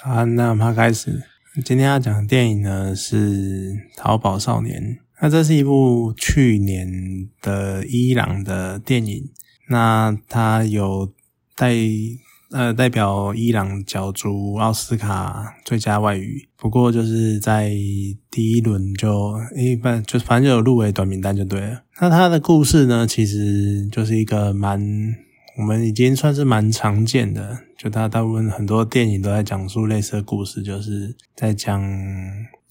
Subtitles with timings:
[0.00, 1.24] 好，那我们开始。
[1.64, 4.80] 今天要讲的电影呢是《淘宝少年》。
[5.20, 6.88] 那这是一部去年
[7.42, 9.28] 的伊朗的电影。
[9.68, 11.12] 那它有
[11.56, 11.74] 代
[12.52, 16.48] 呃代表伊朗角逐奥斯卡最佳外语。
[16.56, 17.72] 不过就是在
[18.30, 21.82] 第一轮就一般就反正就有入围短名单就对了。
[22.00, 24.80] 那它的故事呢，其实就是一个蛮。
[25.58, 31.82] 我们已经算是蛮常见的，就他大部分很多电影都在讲述类似的故事，就是在讲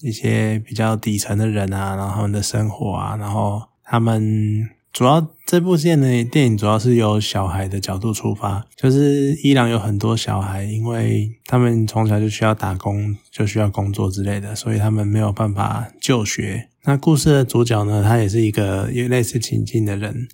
[0.00, 16.70] 一些比较底层的人啊，然后他们的生活啊，然后他们主要这部片的电影主要是由小孩的角度出发，就是伊朗有很多小孩，因为他们从小就需要打工，就需要工作之类的，所以他们没有办法就学。
[16.84, 20.26] 那故事的主角呢，他也是一个有类似情境的人。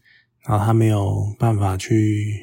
[0.46, 2.38] 然后他没有办法去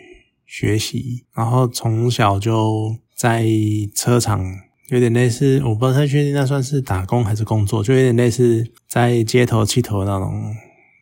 [0.51, 3.47] 学习，然后从小就在
[3.95, 4.45] 车厂，
[4.89, 10.53] 有点类似，我不太确定那算是打工还是工作，就有点类似在街头气头那种，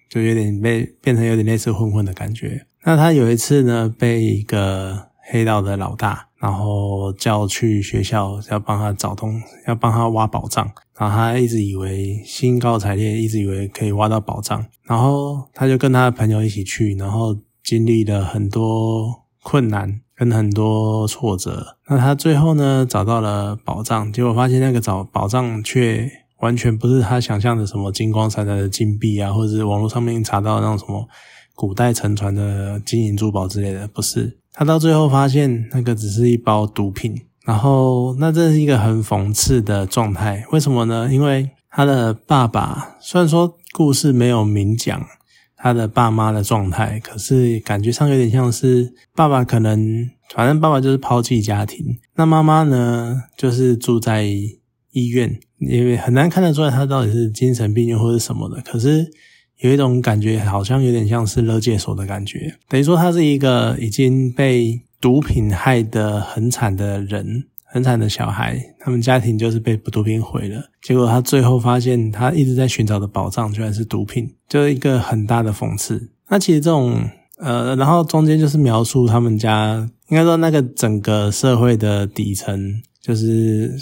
[0.08, 2.64] 就有点被变成有点类似混混的感觉。
[2.84, 6.28] 那他有一次呢，被一个黑道的老大。
[6.40, 10.72] 然后叫去学校要帮他找东，要帮他挖宝藏。
[10.98, 14.66] 然后他一直以为兴高采烈，一直以为可以挖到宝藏。
[14.84, 21.78] 然后他就跟他的朋友一起去，然后经历了很多困难跟很多挫折。
[21.88, 26.10] 那他最后呢找到了宝藏，结果发现那个找宝藏却
[26.42, 31.08] 完全不是他想象的什么金光闪闪的金币啊，或者是网络上面查到那种什么
[31.56, 34.38] 古代沉船的金银珠宝之类的，不是。
[34.54, 40.44] 他到最后发现，那个只是一包毒品，然后那这是一个很讽刺的状态。
[40.52, 41.10] 为什么呢？
[41.12, 45.06] 因为他的爸爸虽然说故事没有明讲
[45.62, 58.62] 他的爸妈的状态，可是感觉上有点像是爸爸可能，反正爸爸就是抛弃家庭，那妈妈呢就是住在医院，因为很难看得出来他到底是精神病院或者什么的。
[58.62, 59.12] 可是。
[59.62, 70.60] 有一种感觉，好像有点像是勒戒所的感觉，等于说他是一个已经被毒品害得很惨的人，很惨的小孩，他们家庭就是被毒品毁了。
[70.82, 76.10] 结果他最后发现，他一直在寻找的宝藏居然是毒品，就是一个很大的讽刺。
[76.28, 77.00] 那其实这种，
[77.38, 83.76] 呃，然后中间就是描述他们家，应该说那个整个社会的底层，就是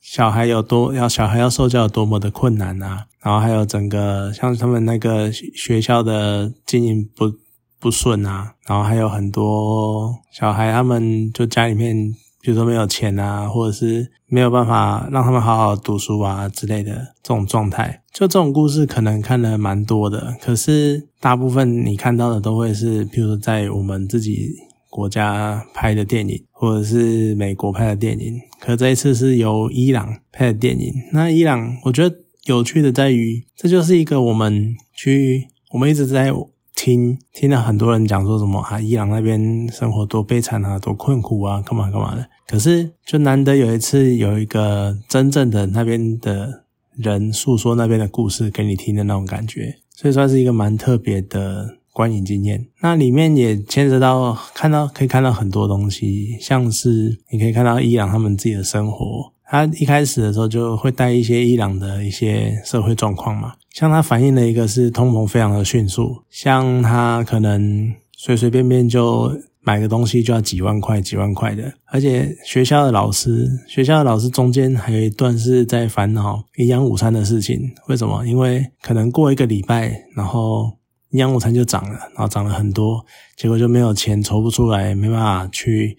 [0.00, 3.06] 小孩有多要，小孩要受教有多么的困难啊。
[3.20, 7.32] 然后还有整个像他们那个学校的经营不
[7.80, 11.96] 不顺啊，然后还有很多小孩，他们就家里面
[12.44, 24.50] 比如说没有钱啊，或者是没有办法让他们好好读书啊之类的这种状态，就这种故事可能看了蛮多的，可是大部分你看到的都会是，比如说在我们自己
[24.90, 32.14] 国家拍的电影，或者是美国拍的电影，可这一次是由伊朗拍的电影，那伊朗我觉得。
[32.46, 36.30] 有趣的在于，这就是一个我们去，我们一直在
[36.76, 42.28] 听，听到很多人讲说什么啊，伊朗那边生活多悲惨啊，多困苦啊，干嘛干嘛的。
[42.46, 46.64] 可是，就难得有一次有一个真正的那边的
[46.96, 52.66] 人诉说那边的故事给你听的那种感觉，所以算是一个蛮特别的观影经验。
[52.80, 59.32] 那里面也牵扯到看到可以看到很多东西，像是你可以看到伊朗他们自己的生活。
[59.46, 77.58] 他一开始的时候就会带一些伊朗的一些社会状况嘛，像他反映的一个是通膨非常的迅速，像他可能随随便便就买个东西就要几万块几万块的，而且学校的老师，学校的老师中间还有一段是在烦恼营养午餐的事情，
[77.88, 78.24] 为什么？
[78.26, 80.70] 因为可能过一个礼拜，然后
[81.10, 83.04] 营养午餐就涨了，然后涨了很多，
[83.36, 85.96] 结果就没有钱筹不出来，没办法去。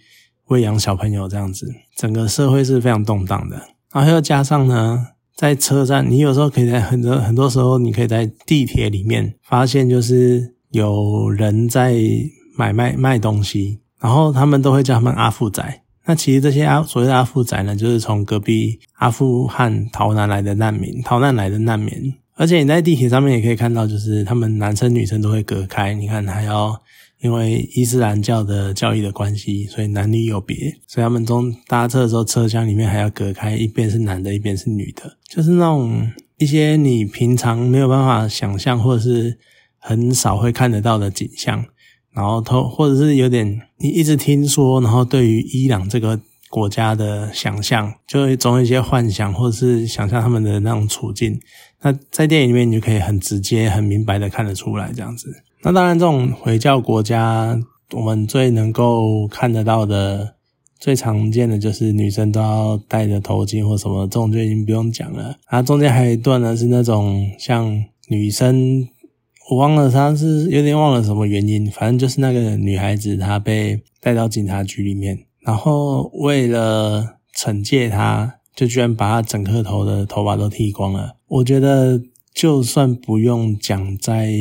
[0.49, 1.65] 喂养小朋友这样子，
[1.97, 3.59] 整个社会是非常动荡的。
[3.91, 11.95] 然后又加上呢，在车站，你有时候可以在很多很多时候，你可以在地铁里面发现，就是有人在
[12.55, 15.81] 买卖卖东西，然后他们都会叫他们阿富仔。
[16.05, 22.13] 那其实这些阿所谓的阿富仔呢，就是从隔壁阿富汗逃难来的难民，逃难来的难民。
[22.35, 25.93] 而且你在地铁上面也可以看到，就是他们男生女生都会隔开。
[25.93, 26.81] 你看还要。
[27.21, 36.07] 因为伊斯兰教的教义的关系，所以男女有别，所以他们中搭车的时候，车厢里面还要隔开，一边是男的，一边是女的，就是那种
[36.37, 39.39] 一些你平常没有办法想象，或者是
[39.79, 41.65] 很少会看得到的景象，
[42.15, 46.19] 然后透或者是有点你一直听说，然后对于伊朗这个
[46.49, 51.37] 国家的想象，就会总有一些幻想，或者是想象他们的那种处境，
[51.81, 55.27] 那在电影里面你就可以很直接、很明白的看得出来，这样子。
[55.61, 57.59] 那当然，这种回教国家，
[57.91, 60.35] 我们最能够看得到的，
[60.79, 65.35] 最常见的就是女生都要戴着头巾或什么，这种就已经不用讲了。
[65.49, 68.87] 然后中间还有一段呢，是那种像女生，
[69.49, 81.15] 我忘了她是有点忘了什么原因，反正就是那个女孩子她被带到警察局里面，然后为了惩戒她，就居然把她整颗头的头发都剃光了。
[81.27, 82.01] 我觉得
[82.33, 84.31] 就算不用讲在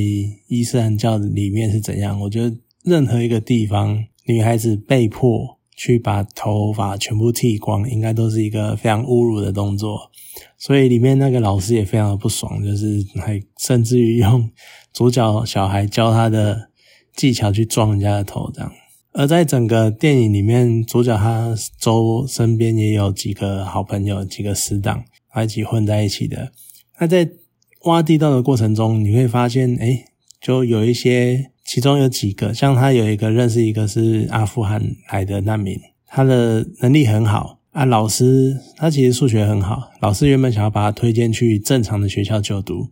[0.49, 5.54] 伊斯兰教里面是怎样，我觉得任何一个地方女孩子被迫。
[5.77, 10.11] 去把头发全部剃光，应该都是一个非常侮辱的动作，
[10.57, 14.49] 所以里面那个老师也非常的不爽，就是还甚至于用
[14.93, 16.71] 主角小孩教他的
[17.17, 18.73] 技巧去撞人家的头这样。
[19.13, 25.05] 而在整个电影里面，主角他周身边也有几个好朋友，几个死党，
[25.43, 26.53] 一起混在一起的。
[27.01, 27.29] 那在
[27.83, 30.05] 挖地道的过程中，你会发现，哎，
[30.41, 31.51] 就有一些。
[31.65, 37.87] 其中有几个，像他有一个认识一个是阿富汗来的难民，他的能力很好啊。
[37.87, 42.89] 老师他其实数学很好，老师原本想要把他推荐去正常的学校就读，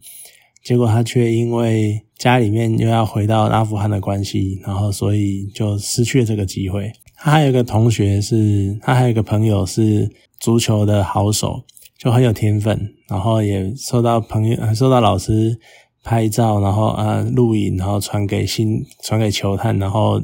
[0.65, 6.91] 结果他却因为家里面又要回到阿富汗的关系，然后所以就失去了这个机会。
[7.17, 10.11] 他还有一个同学是，他还有一个朋友是
[10.41, 11.63] 足球的好手，
[11.99, 15.61] 就很有天分，然后也受到朋友，受到老师。
[16.03, 20.21] 拍照，然后啊录影，然后传给新传给球探，然后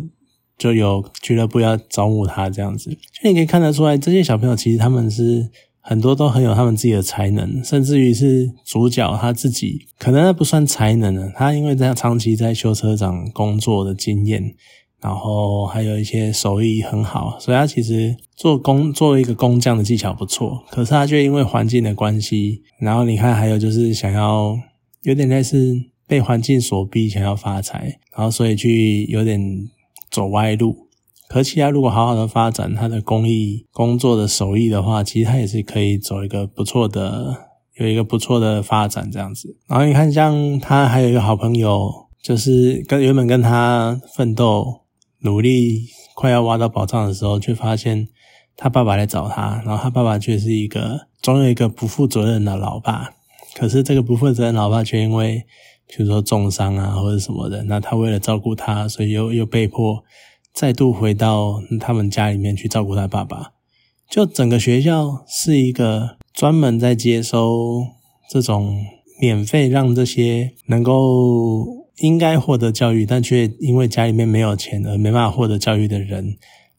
[0.58, 2.90] 就有俱乐部要招募他这样子。
[2.90, 5.48] 就你可以看得出来，这些小朋友其实他们是
[5.80, 11.30] 很多都很有他们自己的才能，甚至于是主角他自己可能不算才能呢。
[11.36, 14.52] 他因为这样长期在修车厂工作的经验，
[15.00, 20.64] 然后还有一些手艺很好，所以他其实做工作为一个工匠的技巧不错。
[20.70, 24.58] 可是他却因为环境的关系，然后你看还有就是想要。
[25.02, 29.40] 有点类似被环境所逼，想要发财，然后所以去有点
[30.10, 30.88] 走歪路。
[31.28, 39.54] 可其他如果好好的发展他的工艺工作的手艺的话，其实他也是可以走一个不错的，有一个不错的发展这样子。
[39.66, 41.92] 然后你看，像他还有一个好朋友，
[42.22, 44.80] 就是跟原本跟他奋斗
[45.20, 45.84] 努力，
[46.14, 48.08] 快要挖到宝藏的时候，却发现
[48.56, 53.10] 他爸爸来找他，然后他爸爸却是一个总有一个不负责任的老爸。
[53.54, 55.44] 可是这个不负责任老爸却因为，
[55.86, 60.04] 比如说重伤啊或者什么的，那他为了照顾他，所以又又被迫
[60.52, 63.52] 再度回到他们家里面去照顾他爸爸。
[64.10, 67.84] 就整个学校是一个专门在接收
[68.30, 68.76] 这种
[69.20, 76.36] 免费让这些能够应该获得教育，但却因为家里面没有钱而没办法获得教育的人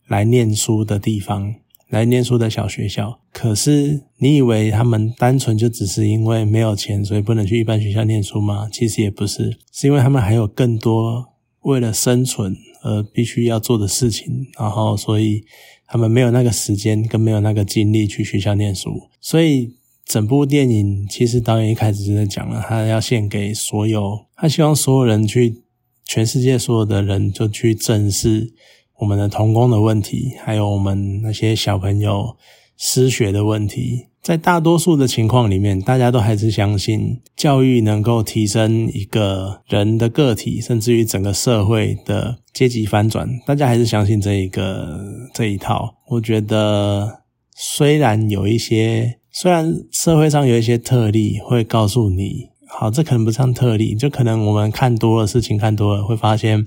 [0.07, 1.55] 来念书的地方。
[1.89, 8.69] 来念书的小学校，可是你以为他们单纯就只是因为没有钱，所以不能去一般学校念书吗？
[8.71, 11.25] 其实也不是，是因为他们还有更多
[11.61, 15.43] 为了生存而必须要做的事情，然后所以
[15.87, 19.09] 他们没有那个时间，跟没有那个精力去学校念书。
[19.19, 19.73] 所以
[20.05, 25.63] 整部电影其实导演一开始就在讲了，他要献给所有，他希望所有人去，
[26.05, 28.53] 全世界所有的人就去正视。
[28.99, 32.35] 我们的童工的问题，还有我们那些小朋友
[32.77, 43.27] 失学的问题，在大多数的情况里面，大家都还是相信教育能够提升一个人的个体，甚至于整个社会的阶级翻转。
[43.45, 44.99] 大家还是相信这一个
[45.33, 45.95] 这一套。
[46.09, 47.21] 我觉得，
[47.55, 56.65] 虽然有一些，虽然社会上有一些特例会告诉你，好，这可能不像特例，就可能我们看多了事情，看多了会发现。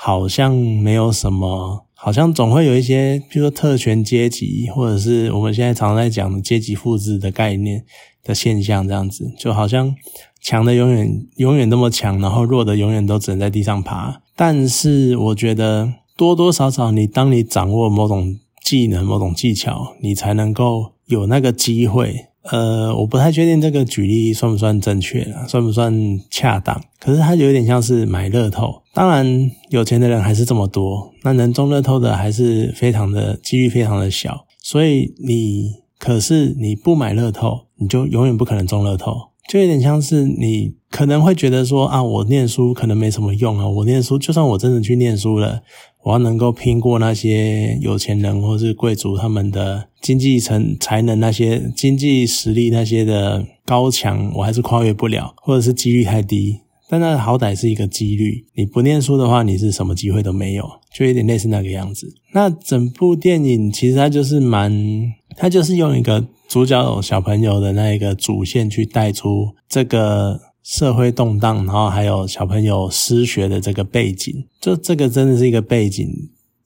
[0.00, 7.84] 好像没有什么，好像总会有一些，比如说特权阶级，或者是我们现在常在讲的阶级复制的概念
[8.22, 9.92] 的现象，这样子，就好像
[10.40, 14.22] 强的永远永远那么强，然后弱的永远都只能在地上爬。
[14.36, 22.26] 但是我觉得多多少少，你当你掌握某种技能、某种技巧，你才能够有那个机会。
[22.50, 25.92] 呃，我不太确定这个举例算不算正确，算不算
[26.30, 26.80] 恰当？
[26.98, 39.14] 可是它有点像是买乐透，当然有钱的人还是这么多，那能中乐透的还是非常的几率非常的小，所以你可是你不买乐透，你就永远不可能中乐透，
[39.48, 45.62] 就有点像是你可能会觉得说啊，我念书可能没什么用啊，我念书就算我真的去念书了。
[46.02, 56.60] 我要能够拼过那些有钱人或是贵族他们的经济成才能那些经济实力那些的高强，我还是跨越不了，或者是几率太低。
[56.88, 62.14] 但那好歹是一个几率，你不念书的话，你是什么机会都没有，就有点类似那个样子。
[62.32, 70.47] 那整部电影其实它就是蛮，它就是用一个主角小朋友的那一个主线去带出这个。
[70.62, 76.08] 社会动荡，然后还有小朋友失学的这个背景，就这个真的是一个背景，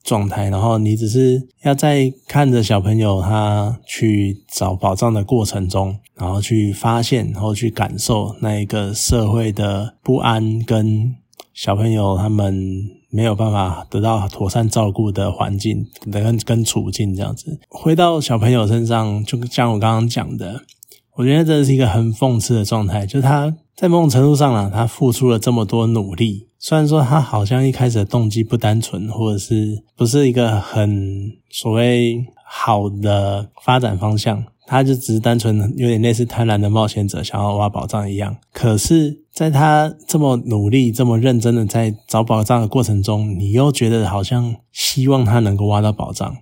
[0.03, 11.15] 状态，然后你只是要在看着小朋友他去找宝藏的过程中，然后去发现，然后去感受那一个社会的不安跟
[11.53, 17.59] 小朋友他们没有办法得到妥善照顾的环境跟跟处境这样子。
[17.69, 20.63] 回到小朋友身上，就像我刚刚讲的，
[21.15, 26.47] 我觉得这是一个很讽刺的状态，就是他在某种程度上啊，他付出了这么多努力。
[26.59, 38.37] 虽然说他好像一开始的动机不单纯，或者是不是一个很所谓好的发展方向，他就只是单纯有点类似贪婪的冒险者想要挖宝藏一样。
[38.53, 46.37] 可是，在他这么努力、这么认真的在找宝藏的过程中，你又觉得好像希望他能够挖到宝藏。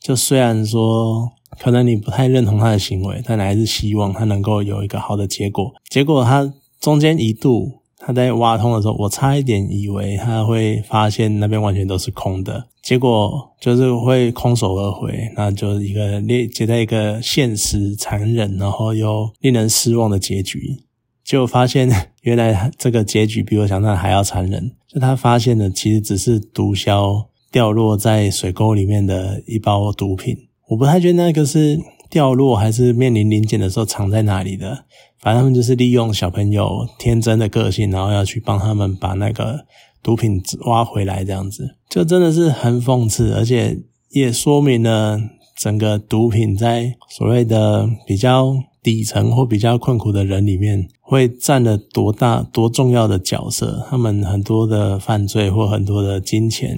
[0.00, 5.72] 就虽然说可能你不太认同他的行为，但还是希望他能够有一个好的结果。
[5.88, 7.78] 结果他中间一度。
[8.04, 20.78] 他在挖通的时候，我差一点以为他会发现那边完全都是空的，结果就是会空手而回，那就是一个列接在一个现实残忍，然后又令人失望的结局。
[21.24, 21.88] 结果发现
[22.22, 30.36] 原来这个结局比我想象还要残忍，就他发现的其实只是毒枭掉落在水沟里面的一包毒品。
[30.66, 31.78] 我不太觉得那个是
[32.12, 34.84] 掉落还是面临临检的时候藏在哪里的。
[35.18, 39.64] 反正他们就是利用小朋友天真的个性，然后要去帮他们把那个
[40.02, 43.78] 毒品挖回来，这样子就真的是很讽刺，而且
[44.10, 45.18] 也说明了
[45.56, 53.86] 整个毒品在所谓的比较底层或比较困苦的人里面会占了多大多重要的角色。
[53.88, 56.76] 他们很多的犯罪或很多的金钱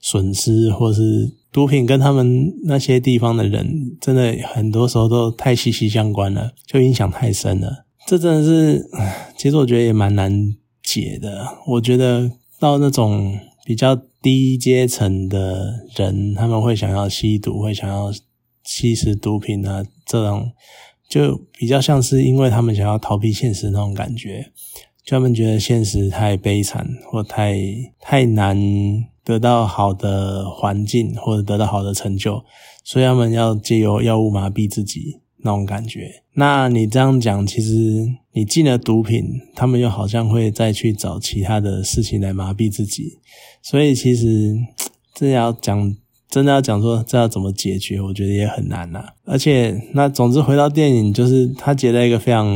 [0.00, 7.84] 损失，或是毒品跟他们那些地方的人，真的很多时候都太息息相关了，就影响太深了。
[8.06, 8.88] 这真的是，
[9.36, 11.46] 其实我觉得也蛮难解的。
[11.66, 18.10] 我觉得到那种比较低阶层的人，他们会想要吸毒，会想要
[18.64, 20.52] 吸食毒品啊，这种
[21.08, 24.52] 就比较像是因为他们想要逃避现实那种感觉，
[25.04, 27.58] 就他们觉得现实太悲惨，或太
[28.00, 28.56] 太难。
[29.28, 32.42] 得到好的环境或者得到好的成就，
[32.82, 36.08] 所以他们要借由药物麻痹自己那种感觉。
[36.32, 37.70] 那你这样讲，其实
[38.32, 39.22] 你进了毒品，
[39.54, 43.18] 他们又好像会再去找其他的事情来麻痹自己。
[43.62, 44.56] 所以其实
[45.14, 45.94] 这要讲，
[46.30, 49.04] 真的要讲说这要怎么解决，我觉得也很难呐。
[49.26, 52.48] 而且那总之回到电影，就是他结了一个非常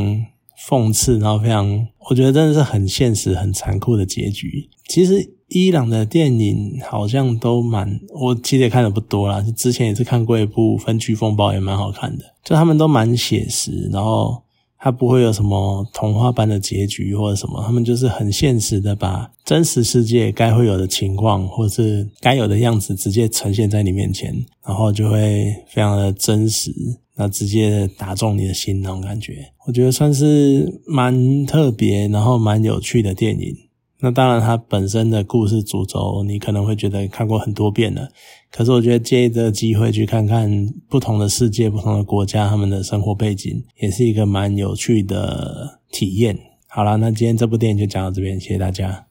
[0.67, 4.67] 讽刺，然后非常我觉得真的是很现实、很残酷的结局。
[4.87, 5.29] 其实。
[5.53, 9.39] 伊朗的电影好像都蛮，我其实也看的不多啦。
[9.55, 12.25] 之前也是看过一部《分区风暴》，也蛮好看的。
[12.43, 14.41] 就他们都蛮写实，然后
[14.79, 24.33] 它不会有什么童话般的结局或者什么，他们就是很现实的把真实世界该会有的情况或者是该有的样子直接呈现在你面前，
[24.65, 26.73] 然后就会非常的真实，
[27.15, 29.37] 那直接打中你的心那种感觉。
[29.67, 33.55] 我觉得算是蛮特别，然后蛮有趣的电影。
[34.03, 38.09] 那当然，它本身的故事主轴，你可能会觉得看过很多遍了。
[38.51, 46.37] 可是，我觉得借这个机会去看看不同的世界、不同的国家，他们的生活背景，也是一个蛮有趣的体验。
[46.67, 49.05] 好了，那今天这部电影就讲到这边，谢谢大家。